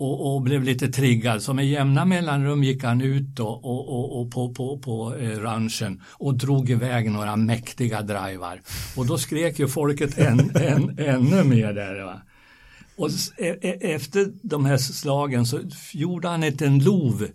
[0.00, 1.42] och, och, blev lite triggad.
[1.42, 5.38] Så med jämna mellanrum gick han ut då och, och, och på, på, på eh,
[5.38, 8.60] ranchen och drog iväg några mäktiga drivar.
[8.96, 12.04] Och då skrek ju folket än, än, ännu mer där.
[12.04, 12.22] Va?
[12.96, 15.60] Och e, e, efter de här slagen så
[15.92, 17.26] gjorde han ett en lov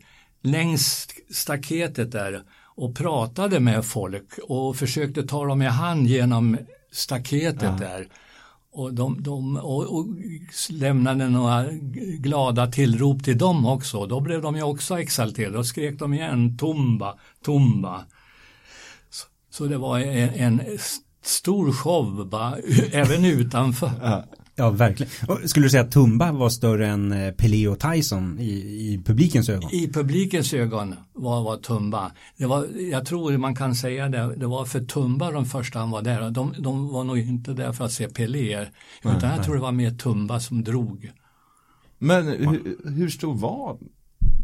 [0.42, 2.44] längs staketet där
[2.76, 6.58] och pratade med folk och försökte ta dem i hand genom
[6.92, 7.78] staketet ja.
[7.80, 8.08] där.
[8.76, 10.06] Och, de, de, och, och
[10.70, 11.66] lämnade några
[12.20, 14.06] glada tillrop till dem också.
[14.06, 15.58] Då blev de ju också exalterade.
[15.58, 18.06] och skrek de igen Tumba, Tumba.
[19.10, 20.78] Så, så det var en, en
[21.22, 22.58] stor show, bara,
[22.92, 24.24] även utanför.
[24.56, 24.70] Ja.
[24.70, 25.12] Verkligen.
[25.48, 29.50] skulle du säga att Tumba var större än eh, Pelé och Tyson i, i publikens
[29.50, 29.70] ögon?
[29.74, 32.12] I publikens ögon var, var Tumba.
[32.38, 35.92] Det var, jag tror man kan säga det, det var för Tumba de första han
[35.92, 36.30] var där.
[36.30, 38.72] De, de var nog inte där för att se Pelé, utan
[39.04, 39.46] nej, jag nej.
[39.46, 41.12] tror det var mer Tumba som drog.
[41.98, 43.78] Men hur, hur stor var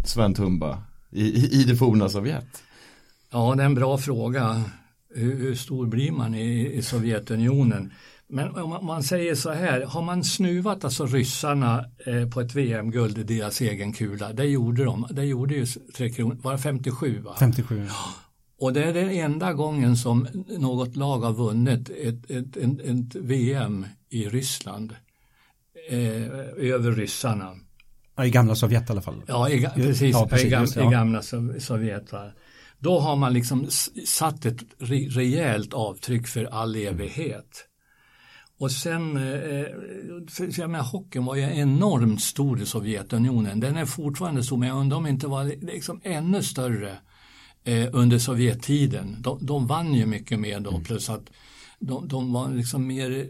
[0.06, 2.64] Sven Tumba i, i, i det forna Sovjet?
[3.32, 4.64] Ja, det är en bra fråga.
[5.16, 7.92] Hur, hur stor blir man i, i Sovjetunionen?
[8.32, 13.18] Men om man säger så här, har man snuvat alltså ryssarna eh, på ett VM-guld
[13.18, 17.22] i deras egen kula, det gjorde de, det gjorde ju Tre Kronor, var det 57
[17.22, 17.36] va?
[17.40, 17.88] 57.
[18.60, 23.16] Och det är den enda gången som något lag har vunnit ett, ett, ett, ett
[23.16, 24.96] VM i Ryssland
[25.90, 25.98] eh,
[26.58, 27.56] över ryssarna.
[28.16, 29.24] Ja, I gamla Sovjet i alla fall.
[29.28, 30.88] Ja, i, precis, ja, precis i, gamla, ja.
[30.88, 31.22] i gamla
[31.60, 32.12] Sovjet.
[32.12, 32.32] Va?
[32.80, 33.68] Då har man liksom
[34.06, 37.68] satt ett rejält avtryck för all evighet.
[38.62, 39.66] Och sen, eh,
[40.30, 43.60] för jag menar, hockeyn var ju enormt stor i Sovjetunionen.
[43.60, 46.98] Den är fortfarande stor, men jag undrar om inte var liksom ännu större
[47.64, 49.16] eh, under Sovjettiden.
[49.20, 50.84] De, de vann ju mycket mer då, mm.
[50.84, 51.30] plus att
[51.82, 53.28] de, de var liksom mer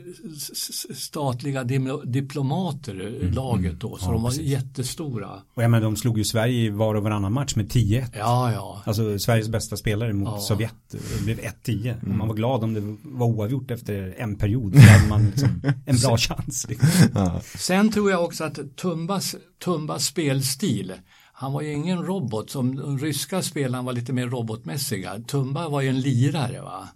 [0.93, 1.63] statliga
[2.03, 4.45] diplomater, mm, laget då, så ja, de var precis.
[4.45, 5.29] jättestora.
[5.53, 8.05] Och ja, men de slog ju Sverige i var och varannan match med 10-1.
[8.13, 8.81] Ja, ja.
[8.85, 10.39] Alltså Sveriges bästa spelare mot ja.
[10.39, 11.95] Sovjet, det blev 1-10.
[12.03, 12.17] Mm.
[12.17, 15.97] Man var glad om det var oavgjort efter en period, så hade man liksom en
[15.97, 16.65] bra chans.
[16.69, 16.89] Liksom.
[17.15, 17.41] Ja.
[17.57, 20.93] Sen tror jag också att Tumbas, Tumbas spelstil,
[21.33, 25.19] han var ju ingen robot, som de ryska spelarna var lite mer robotmässiga.
[25.27, 26.89] Tumba var ju en lirare va.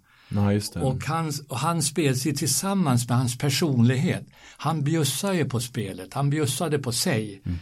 [0.74, 0.80] Det.
[0.80, 4.26] Och hans, och hans spelstil tillsammans med hans personlighet.
[4.56, 7.42] Han bjussade ju på spelet, han bjussade på sig.
[7.44, 7.58] Mm.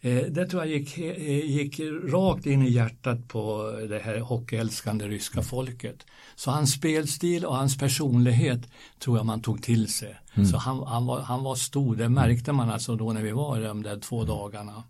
[0.00, 5.08] Eh, det tror jag gick, eh, gick rakt in i hjärtat på det här hockeyälskande
[5.08, 6.06] ryska folket.
[6.36, 8.60] Så hans spelstil och hans personlighet
[8.98, 10.16] tror jag man tog till sig.
[10.34, 10.48] Mm.
[10.48, 13.60] Så han, han, var, han var stor, det märkte man alltså då när vi var
[13.60, 14.28] de där två mm.
[14.28, 14.84] dagarna.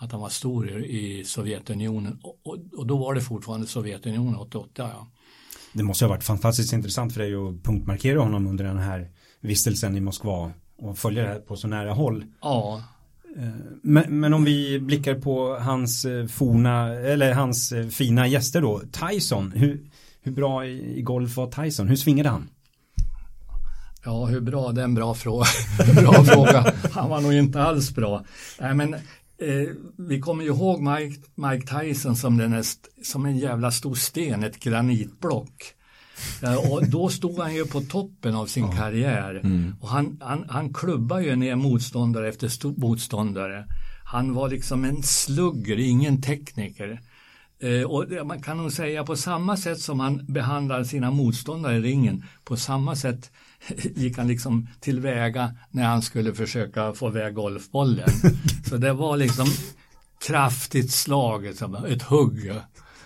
[0.00, 4.70] Att han var stor i Sovjetunionen och, och, och då var det fortfarande Sovjetunionen 88.
[4.76, 5.06] Ja.
[5.72, 9.08] Det måste ha varit fantastiskt intressant för dig att punktmarkera honom under den här
[9.40, 12.24] vistelsen i Moskva och följa det här på så nära håll.
[12.40, 12.82] Ja.
[13.36, 13.48] Eh,
[13.82, 18.82] men, men, om vi blickar på hans eh, forna, eller hans eh, fina gäster då,
[18.92, 19.80] Tyson, hur,
[20.22, 21.88] hur bra i, golf var Tyson?
[21.88, 22.48] Hur svingade han?
[24.04, 25.46] Ja, hur bra, det är en bra fråga.
[26.02, 26.72] bra fråga.
[26.92, 28.24] Han var nog inte alls bra.
[28.60, 28.96] Nej, men
[29.40, 32.64] Eh, vi kommer ju ihåg Mike, Mike Tyson som, den är,
[33.04, 35.74] som en jävla stor sten, ett granitblock.
[36.42, 38.72] Eh, och då stod han ju på toppen av sin ja.
[38.72, 39.40] karriär.
[39.44, 39.74] Mm.
[39.80, 43.66] Och han, han, han klubbar ju ner motståndare efter motståndare.
[44.04, 47.00] Han var liksom en slugger, ingen tekniker.
[47.60, 51.80] Eh, och man kan nog säga på samma sätt som han behandlar sina motståndare i
[51.80, 53.30] ringen, på samma sätt
[53.94, 58.08] gick han liksom tillväga när han skulle försöka få iväg golfbollen.
[58.68, 59.46] Så det var liksom
[60.26, 62.52] kraftigt slag, ett hugg.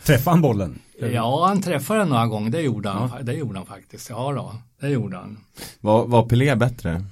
[0.05, 0.79] Träffade han bollen?
[0.99, 3.23] Ja, han träffade den några gånger, det gjorde han, ja.
[3.23, 4.11] det gjorde han faktiskt.
[4.11, 5.38] Ja då, det gjorde han.
[5.81, 7.05] Var, var Pelé bättre?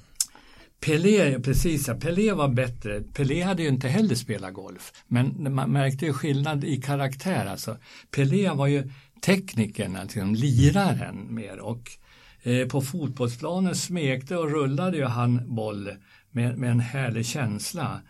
[0.85, 3.01] Pelé, precis Pelé var bättre.
[3.01, 4.93] Pelé hade ju inte heller spelat golf.
[5.07, 7.45] Men man märkte ju skillnad i karaktär.
[7.45, 7.77] Alltså.
[8.11, 11.59] Pelé var ju teknikern, alltså liraren mer.
[11.59, 12.00] Och eh,
[12.69, 15.91] på fotbollsplanen smekte och rullade ju han boll
[16.31, 18.01] med, med en härlig känsla.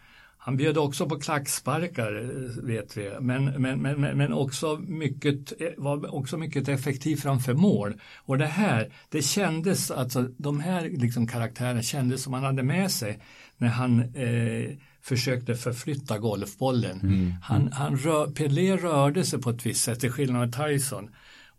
[0.43, 6.15] Han bjöd också på klacksparkar, eh, vet vi, men, men, men, men också mycket, var
[6.15, 7.93] också mycket effektiv framför mål.
[8.25, 12.91] Och det här, det kändes, alltså de här liksom karaktärerna kändes som han hade med
[12.91, 13.19] sig
[13.57, 16.99] när han eh, försökte förflytta golfbollen.
[16.99, 17.33] Mm.
[17.43, 21.09] Han, han rör, Pelé rörde sig på ett visst sätt, till skillnad från Tyson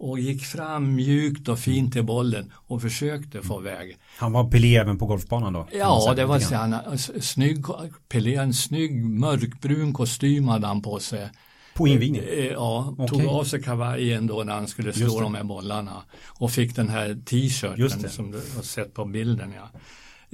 [0.03, 3.97] och gick fram mjukt och fint till bollen och försökte få iväg.
[4.19, 5.69] Han var Pelé även på golfbanan då?
[5.73, 7.65] Ja, det var så han, snygg,
[8.09, 11.31] Pelé, en snygg mörkbrun kostym hade han på sig.
[11.75, 12.29] På invigningen?
[12.29, 13.07] Eh, ja, okay.
[13.07, 16.89] tog av sig kavajen då när han skulle slå de här bollarna och fick den
[16.89, 19.53] här t-shirten som du har sett på bilden.
[19.57, 19.81] Ja.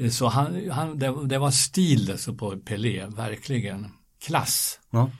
[0.04, 3.87] Eh, så han, han, det, det var stil alltså på Pelé, verkligen.
[4.20, 4.78] Klass.
[4.90, 5.11] Ja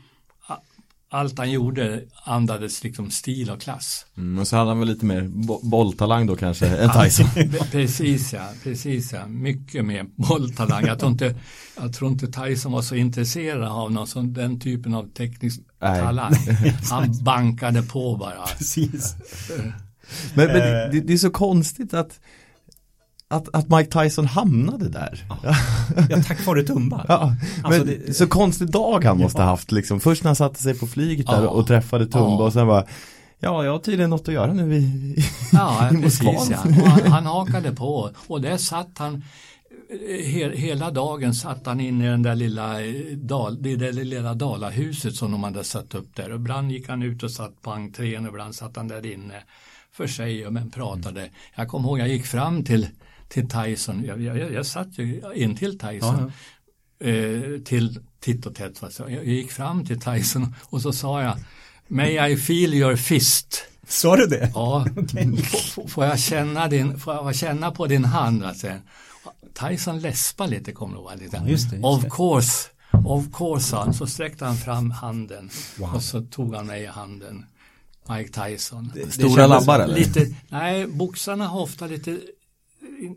[1.11, 4.07] allt han gjorde andades liksom stil och klass.
[4.17, 7.27] Mm, och så hade han väl lite mer bo bolltalang då kanske än Tyson.
[7.71, 9.27] precis ja, precis ja.
[9.27, 10.87] Mycket mer bolltalang.
[10.87, 11.35] Jag tror, inte,
[11.81, 16.01] jag tror inte Tyson var så intresserad av någon sån, den typen av teknisk Nej.
[16.01, 16.35] talang.
[16.91, 18.47] Han bankade på bara.
[18.47, 19.17] Precis.
[20.35, 20.57] men, men
[20.91, 22.21] det, det är så konstigt att
[23.29, 25.25] att, att Mike Tyson hamnade där.
[25.29, 25.55] Ja,
[26.11, 27.05] ja tack vare Tumba.
[27.09, 28.15] Ja, alltså men det...
[28.15, 30.01] så konstig dag han måste ha haft liksom.
[30.01, 31.49] Först när han satte sig på flyget där ja.
[31.49, 32.45] och träffade Tumba ja.
[32.45, 32.85] och sen bara
[33.41, 35.17] Ja, jag har tydligen något att göra nu i,
[35.53, 36.57] ja, i precis, ja.
[36.57, 39.23] Han, han hakade på och där satt han
[40.25, 42.75] he, hela dagen satt han inne i den där lilla,
[43.15, 46.31] dal, det där lilla dalahuset som de hade satt upp där.
[46.31, 49.43] Och ibland gick han ut och satt på entrén och ibland satt han där inne
[49.93, 51.21] för sig och men pratade.
[51.21, 51.33] Mm.
[51.55, 52.87] Jag kommer ihåg jag gick fram till
[53.29, 54.05] till Tyson.
[54.05, 56.33] Jag, jag, jag satt ju in till Tyson.
[57.01, 58.83] Eh, till titt och tätt.
[58.99, 61.39] Jag gick fram till Tyson och så sa jag
[61.89, 63.65] May I feel your fist.
[63.89, 64.53] Sa du det?
[64.55, 64.87] Ja.
[64.97, 65.37] okay.
[65.89, 68.45] får, jag känna din, får jag känna på din hand?
[68.45, 68.69] Alltså.
[69.55, 71.13] Tyson läspade lite, kommer du ihåg?
[71.19, 71.37] Lite.
[71.37, 72.69] Ja, just det, just of course,
[73.05, 73.95] of course, han.
[73.95, 75.95] Så sträckte han fram handen wow.
[75.95, 77.45] och så tog han mig i handen.
[78.09, 78.93] Mike Tyson.
[78.95, 79.95] Det, Stora labbar eller?
[79.95, 82.19] Lite, nej, boxarna har ofta lite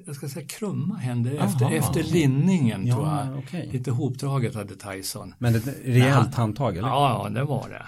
[0.05, 3.37] jag ska säga krumma händer efter, efter linningen ja, tror jag.
[3.37, 3.71] Okay.
[3.71, 5.33] Lite hopdraget hade Tyson.
[5.37, 6.87] Men ett rejält handtag eller?
[6.87, 7.85] Ja, ja, det var det.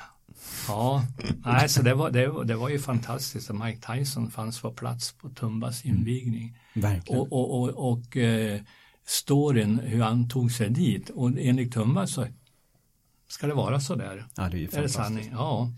[0.67, 1.03] Ja,
[1.45, 5.11] nej, så det var, det, det var ju fantastiskt att Mike Tyson fanns på plats
[5.11, 5.97] på Tumbas mm.
[5.97, 6.57] invigning.
[6.73, 7.01] Mm.
[7.09, 8.61] Och, och, och, och eh,
[9.05, 12.25] storyn hur han tog sig dit och enligt Tumba så
[13.27, 14.27] ska det vara så där.
[14.35, 14.99] Ja, det är ju fantastiskt.
[14.99, 15.29] Är det sanning?
[15.31, 15.71] Ja.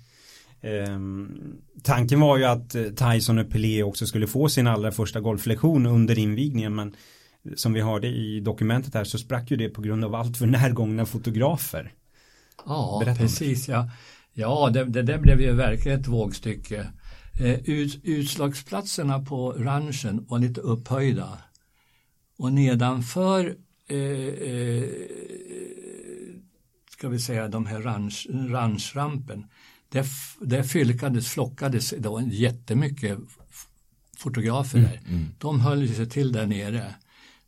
[0.66, 1.32] Ehm,
[1.84, 5.86] tanken var ju att eh, Tyson och Pelé också skulle få sin allra första golflektion
[5.86, 6.96] under invigningen men
[7.56, 10.46] som vi hörde i dokumentet här så sprack ju det på grund av allt för
[10.46, 11.94] närgångna fotografer.
[12.66, 13.68] Ja, Berätta precis.
[13.68, 13.90] Ja,
[14.34, 16.88] ja det, det där blev ju verkligen ett vågstycke.
[17.40, 21.38] Eh, ut, utslagsplatserna på ranchen var lite upphöjda
[22.38, 23.56] och nedanför
[23.90, 24.00] eh,
[24.52, 24.84] eh,
[26.92, 29.46] ska vi säga de här ranch, ranchrampen
[29.96, 30.06] där,
[30.40, 33.20] där fylkades, flockades, var jättemycket
[34.18, 35.00] fotografer mm, där.
[35.10, 35.28] Mm.
[35.38, 36.96] De höll sig till där nere.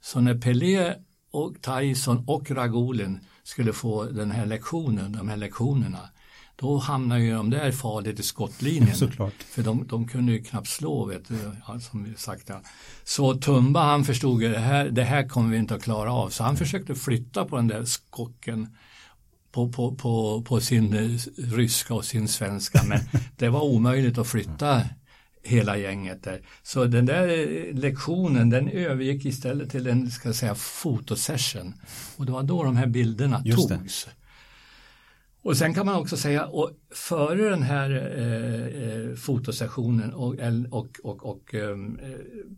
[0.02, 0.94] Så när Pelé
[1.32, 6.10] och Tyson och Ragulin skulle få den här lektionen, de här lektionerna,
[6.56, 8.96] då hamnade ju de där farligt i skottlinjen.
[8.96, 9.44] Såklart.
[9.44, 12.50] För de, de kunde ju knappt slå, vet du, ja, som vi sagt.
[12.50, 12.62] Ja.
[13.04, 16.30] Så Tumba han förstod att det här, det här kommer vi inte att klara av,
[16.30, 18.68] så han försökte flytta på den där skocken
[19.52, 23.00] på, på, på, på sin eh, ryska och sin svenska men
[23.38, 24.82] det var omöjligt att flytta
[25.44, 26.42] hela gänget där.
[26.64, 31.74] Så den där eh, lektionen den övergick istället till en ska säga fotosession
[32.18, 34.06] och det var då de här bilderna Just togs.
[34.06, 34.12] Det.
[35.42, 40.36] Och sen kan man också säga, och före den här eh, eh fotosessionen och,
[40.70, 41.78] och, och, och eh,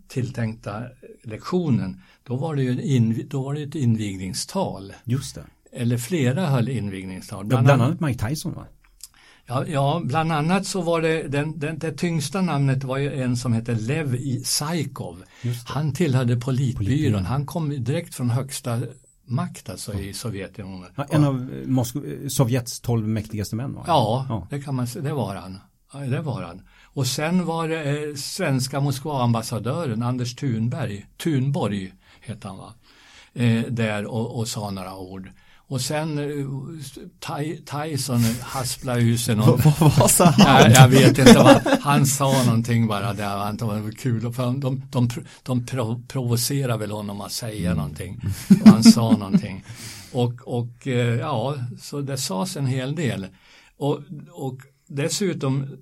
[0.07, 0.83] tilltänkta
[1.23, 4.93] lektionen, då var det ju in, då var det ett invigningstal.
[5.03, 7.45] Just det eller flera höll invigningstal.
[7.45, 8.65] Bland, bland annat Mike Tyson va?
[9.45, 13.37] Ja, ja, bland annat så var det den, den, det tyngsta namnet var ju en
[13.37, 15.23] som hette Lev Saikov.
[15.65, 17.25] Han tillhörde politbyrån.
[17.25, 18.81] Han kom direkt från högsta
[19.25, 20.89] makt alltså i Sovjetunionen.
[20.95, 25.13] Ja, en av Moskv Sovjets tolv mäktigaste män var Ja, ja, det kan man det
[25.13, 25.59] var han.
[26.09, 26.61] Det var han.
[26.83, 32.73] Och sen var det eh, svenska Moskva-ambassadören Anders Thunberg, Thunborg hette han va,
[33.33, 35.29] eh, där och, och sa några ord.
[35.69, 36.45] Och sen eh,
[37.19, 39.59] Ty, Tyson hasplade ur sig någon.
[39.99, 40.71] Vad sa han?
[40.71, 44.33] Jag vet inte vad, han sa någonting bara där, han det var kul.
[44.33, 45.11] För de, de,
[45.43, 48.21] de, prov, provocerar väl honom att säga någonting.
[48.61, 49.63] Och han sa någonting.
[50.11, 53.27] Och, och eh, ja, så det sades en hel del.
[53.77, 53.99] Och,
[54.31, 54.57] och
[54.87, 55.77] dessutom,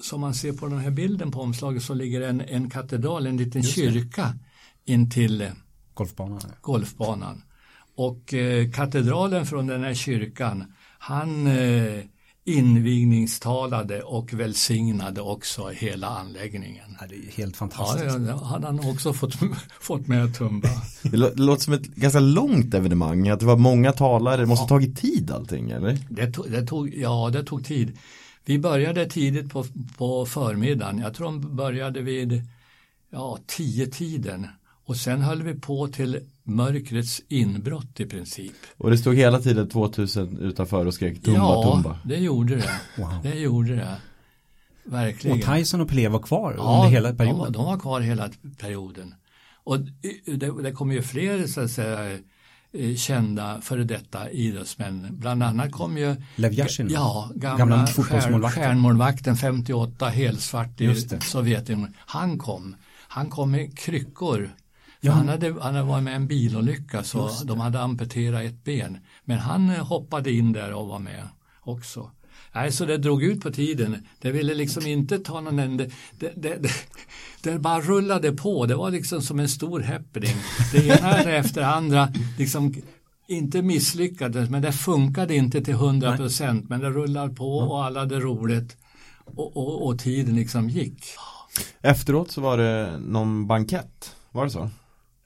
[0.00, 3.36] som man ser på den här bilden på omslaget så ligger en, en katedral, en
[3.36, 4.34] liten kyrka
[4.84, 5.50] intill
[5.94, 6.40] Golfbanan.
[6.60, 7.42] golfbanan.
[7.96, 10.64] Och eh, katedralen från den här kyrkan,
[10.98, 12.00] han eh,
[12.44, 16.96] invigningstalade och välsignade också hela anläggningen.
[17.00, 18.26] Ja, det är helt Ja, fantastiskt.
[18.26, 19.34] det hade han också fått,
[19.80, 20.68] fått med Tumba.
[21.02, 24.68] Det låter som ett ganska långt evenemang, att det var många talare, det måste ha
[24.68, 25.98] tagit tid allting eller?
[26.08, 27.98] Det tog, det tog, ja, det tog tid.
[28.44, 29.64] Vi började tidigt på,
[29.98, 30.98] på förmiddagen.
[30.98, 32.42] Jag tror de började vid
[33.10, 34.46] ja, tio tiden.
[34.86, 38.52] Och sen höll vi på till mörkrets inbrott i princip.
[38.76, 41.98] Och det stod hela tiden 2000 utanför och skrek tumba ja, tumba.
[42.04, 42.80] det gjorde det.
[42.98, 43.18] Wow.
[43.22, 43.96] Det gjorde det.
[44.84, 45.38] Verkligen.
[45.38, 47.52] Och Tyson och Pelé var kvar Ja, under hela perioden.
[47.52, 48.30] de var kvar hela
[48.60, 49.14] perioden.
[49.64, 49.80] Och
[50.26, 52.18] det, det kom ju fler så att säga,
[52.72, 55.06] eh, kända före detta idrottsmän.
[55.10, 56.88] Bland annat kom ju Lev Yashin.
[56.90, 58.62] Ja, gamla, Gamla fotbollsmålvakten.
[58.62, 60.94] stjärnmålvakten 58, helsvart i.
[61.20, 61.94] Sovjetunionen.
[61.98, 62.76] Han kom.
[63.08, 64.50] Han kom med kryckor.
[65.04, 65.12] Ja.
[65.12, 68.98] Han, hade, han hade varit med i en bilolycka så de hade amputerat ett ben.
[69.24, 71.28] Men han eh, hoppade in där och var med
[71.60, 72.10] också.
[72.54, 74.06] Nej, så det drog ut på tiden.
[74.20, 75.90] Det ville liksom inte ta någon ände.
[76.18, 76.70] Det, det, det,
[77.42, 78.66] det bara rullade på.
[78.66, 80.36] Det var liksom som en stor happening.
[80.72, 82.74] Det ena efter det andra liksom
[83.28, 86.68] inte misslyckades men det funkade inte till 100 procent.
[86.68, 88.76] Men det rullade på och alla hade roligt.
[89.24, 91.04] Och, och, och tiden liksom gick.
[91.80, 94.70] Efteråt så var det någon bankett, var det så?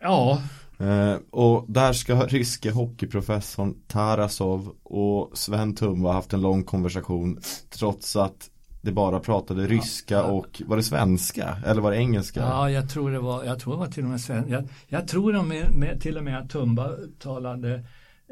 [0.01, 0.43] Ja,
[0.81, 7.41] Eh, och där ska ryske hockeyprofessorn Tarasov och Sven Tumba haft en lång konversation
[7.71, 12.41] trots att det bara pratade ryska och var det svenska eller var det engelska?
[12.41, 15.09] Ja, jag tror det var, jag tror det var till och med sven, jag, jag
[15.09, 17.85] tror de med, med, till och med att Tumba talade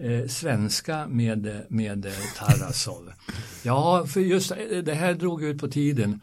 [0.03, 2.07] eh, svenska med, med
[2.39, 3.13] Tarasov.
[3.63, 6.21] Ja, för just eh, det här drog ut på tiden.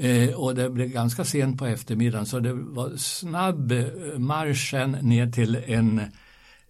[0.00, 5.32] Eh, och det blev ganska sent på eftermiddagen så det var snabb eh, marschen ner
[5.32, 6.00] till en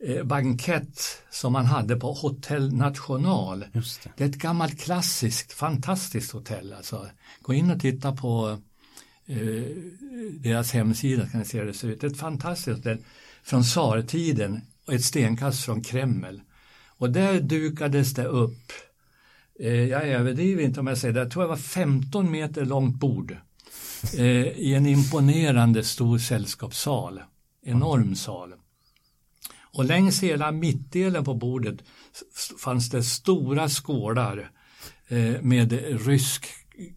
[0.07, 3.65] eh, bankett som man hade på Hotell National.
[3.73, 4.11] Det.
[4.17, 6.73] Det är ett gammalt klassiskt, fantastiskt hotell.
[6.73, 7.07] Alltså.
[7.43, 8.59] Gå in och titta på
[9.27, 9.65] eh,
[10.41, 12.01] deras hemsida kan ni se hur det ser ut.
[12.01, 12.99] Det är ett fantastiskt hotell
[13.43, 16.41] från tsartiden och ett stenkast från Kreml.
[16.87, 18.73] Och där dukades det upp,
[19.67, 23.37] jag överdriver inte om jag säger det, jag tror det var 15 meter långt bord
[24.15, 27.21] eh, i en imponerande stor sällskapssal,
[27.63, 28.55] enorm sal.
[29.73, 31.77] Och längs hela mittdelen på bordet
[32.59, 34.51] fanns det stora skålar
[35.09, 35.73] eh, med
[36.07, 36.47] rysk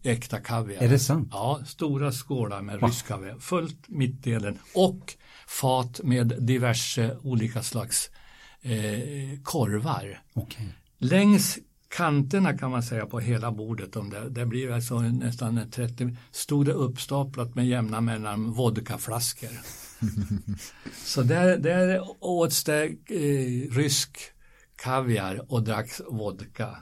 [0.02, 0.82] äkta kaviar.
[0.82, 1.28] Är det sant?
[1.32, 3.38] Ja, stora skålar med rysk kaviar.
[3.38, 5.14] Fullt mittdelen och
[5.46, 8.10] fat med diverse olika slags
[8.62, 8.72] eh,
[9.42, 10.22] korvar.
[10.32, 10.74] Okej.
[10.98, 11.58] Längs
[11.96, 16.16] kanterna kan man säga på hela bordet, de där, det blir alltså nästan en 30,
[16.30, 19.50] stod det uppstaplat med jämna mellan vodkaflaskor.
[21.04, 24.18] Så där, där åts det eh, rysk
[24.76, 26.76] kaviar och dracks vodka.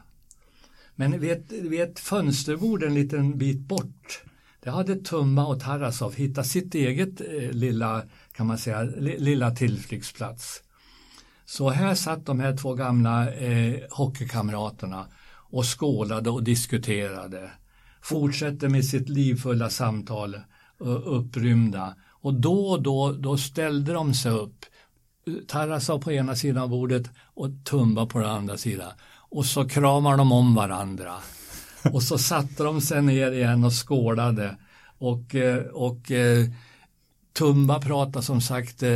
[0.95, 4.23] Men vid ett, fönsterbord en liten bit bort,
[4.61, 8.03] där hade Tumba och Tarasov hittat sitt eget eh, lilla,
[8.33, 10.63] kan man säga, li, lilla tillflyktsplats.
[11.53, 15.07] Så här satt de här två gamla eh, hockeykamraterna
[15.51, 17.51] och skålade och diskuterade.
[18.03, 20.41] Fortsätter med sitt livfulla samtal,
[21.05, 21.95] upprymda.
[22.11, 24.65] Och då och då, då ställde de sig upp.
[25.49, 28.93] Tarasov på ena sidan av bordet och Tumba på den andra sidan.
[29.31, 31.15] Och så kramar de om varandra.
[31.93, 34.57] Och så satte de sig ner igen och skålade.
[34.99, 36.47] Och, eh, och eh,
[37.33, 38.91] Tumba pratar som sagt eh,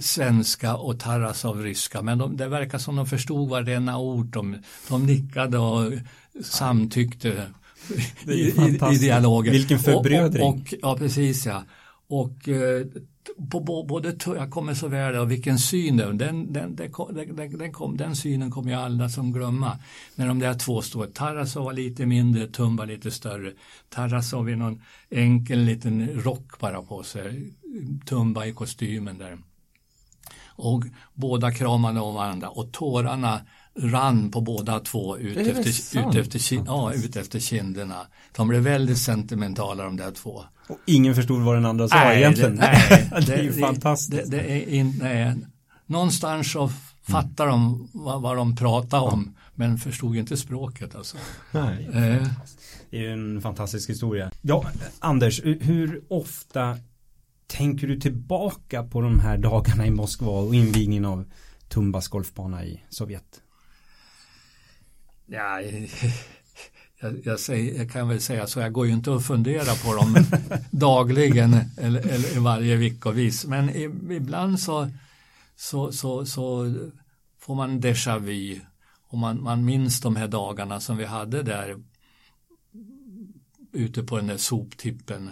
[0.00, 4.26] svenska och Tarasov ryska men de, det verkar som de förstod varenda ord.
[4.26, 4.56] De,
[4.88, 5.92] de nickade och
[6.44, 7.46] samtyckte
[8.26, 9.52] i, i, i dialogen.
[9.52, 10.42] Vilken förbrödring.
[10.42, 11.64] Och, och, och, ja, precis ja.
[12.08, 12.86] Och eh,
[13.50, 17.58] på, både, jag kommer så väl och vilken syn det den, den, den, kom- den,
[17.58, 19.78] den, kom, den synen kommer jag aldrig som glömma.
[20.14, 23.52] När de där två står Tarasov var lite mindre, Tumba lite större.
[23.88, 27.52] Tarasov i någon enkel liten rock bara på sig,
[28.06, 29.38] Tumba i kostymen där.
[30.56, 33.40] Och båda kramade om varandra och tårarna
[33.78, 36.14] rann på båda två ut, Är det efter, sant?
[36.16, 38.06] ut, efter, kin- ja, ut efter kinderna.
[38.36, 40.44] De blev väldigt sentimentala de där två.
[40.68, 42.56] Och ingen förstod vad den andra sa egentligen.
[42.56, 44.30] Det, nej, det är ju fantastiskt.
[44.30, 45.34] Det, det är in, nej.
[45.86, 46.70] Någonstans så
[47.02, 51.16] fattade de vad, vad de pratade om men förstod inte språket alltså.
[51.52, 51.84] Nej.
[51.94, 52.26] Eh,
[52.90, 54.30] Det är ju en fantastisk historia.
[54.42, 54.64] Ja,
[54.98, 56.78] Anders, hur ofta
[57.46, 61.24] tänker du tillbaka på de här dagarna i Moskva och invigningen av
[61.68, 63.40] Tumbas golfbana i Sovjet?
[65.26, 65.60] Ja,
[67.00, 69.94] jag, jag, säger, jag kan väl säga så, jag går ju inte och funderar på
[69.96, 70.24] dem
[70.70, 73.44] dagligen eller, eller varje veckovis.
[73.44, 73.68] Men
[74.12, 74.90] ibland så,
[75.56, 76.74] så, så, så
[77.38, 78.60] får man déjà vu
[79.08, 81.76] och man, man minns de här dagarna som vi hade där
[83.72, 85.30] ute på den där soptippen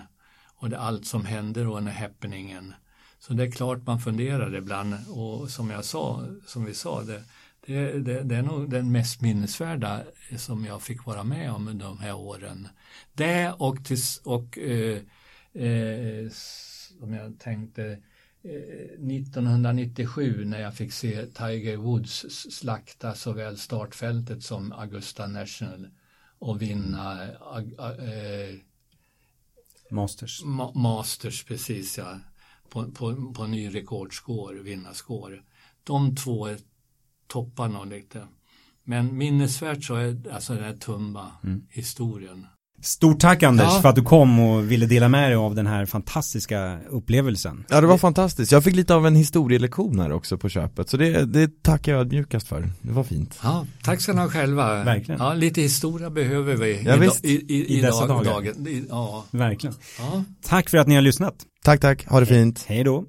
[0.57, 2.74] och det, allt som hände och den här happeningen.
[3.18, 7.22] Så det är klart man funderar ibland och som jag sa, som vi sa, det,
[7.67, 10.03] det, det, det är nog den mest minnesvärda
[10.37, 12.69] som jag fick vara med om de här åren.
[13.13, 14.99] Det och, tills, och eh,
[15.53, 16.31] eh,
[16.99, 17.85] som jag tänkte
[18.43, 25.89] eh, 1997 när jag fick se Tiger Woods slakta såväl startfältet som Augusta National
[26.39, 28.57] och vinna eh,
[29.91, 30.43] Masters.
[30.45, 32.19] Ma Masters, precis ja.
[32.69, 35.43] På, på, på ny rekordskår, vinnarskår.
[35.85, 36.49] De två
[37.29, 38.23] topparna lite.
[38.85, 42.47] Men minnesvärt så är alltså den här Tumba-historien.
[42.85, 43.81] Stort tack Anders Ja.
[43.83, 47.64] för att du kom och ville dela med dig av den här fantastiska upplevelsen.
[47.68, 50.97] Ja det var fantastiskt, jag fick lite av en historielektion här också på köpet så
[50.97, 54.85] det, det tackar jag ödmjukast för, det var fint Ja, tack ska ni ha själva.
[54.85, 55.20] Verkligen.
[55.20, 58.33] Ja, lite historia behöver vi Ja, i, i, i, I dessa dag- dagar.
[58.53, 58.66] dagen.
[58.68, 59.77] I, ja, Verkligen.
[59.99, 60.25] ja.
[60.43, 61.35] Tack för att ni har lyssnat.
[61.64, 63.05] Tack tack, ha det fint Hej då.